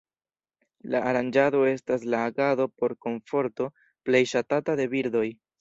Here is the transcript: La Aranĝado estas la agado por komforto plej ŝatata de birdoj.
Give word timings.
La 0.93 1.01
Aranĝado 1.09 1.61
estas 1.73 2.07
la 2.15 2.23
agado 2.31 2.67
por 2.81 2.97
komforto 3.07 3.71
plej 4.09 4.23
ŝatata 4.35 4.81
de 4.81 4.93
birdoj. 4.97 5.27